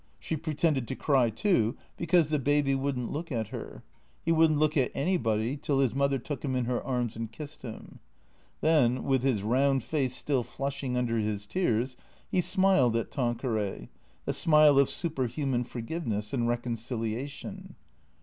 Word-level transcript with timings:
She 0.17 0.35
pretended 0.35 0.87
to 0.87 0.95
cry 0.95 1.29
too, 1.29 1.77
be 1.95 2.07
cause 2.07 2.31
the 2.31 2.39
baby 2.39 2.73
would 2.73 2.97
n't 2.97 3.11
look 3.11 3.31
at 3.31 3.49
her. 3.49 3.83
He 4.25 4.31
would 4.31 4.49
n't 4.49 4.57
look 4.57 4.75
at 4.75 4.89
anybody 4.95 5.55
till 5.57 5.77
his 5.77 5.93
mother 5.93 6.17
took 6.17 6.43
him 6.43 6.55
in 6.55 6.65
her 6.65 6.83
arms 6.83 7.15
and 7.15 7.31
kissed 7.31 7.61
him. 7.61 7.99
Then, 8.61 9.03
with 9.03 9.21
his 9.21 9.43
round 9.43 9.83
face 9.83 10.15
still 10.15 10.41
flushing 10.41 10.97
under 10.97 11.19
his 11.19 11.45
tears, 11.45 11.97
he 12.31 12.41
smiled 12.41 12.95
at 12.95 13.11
Tanqueray, 13.11 13.89
a 14.25 14.33
smile 14.33 14.79
of 14.79 14.89
superhuman 14.89 15.65
forgiveness 15.65 16.33
and 16.33 16.47
reconciliation. 16.47 17.75